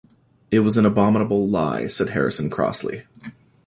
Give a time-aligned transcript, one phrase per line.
[0.49, 3.03] "It was an abominable lie," said Harrison crossly.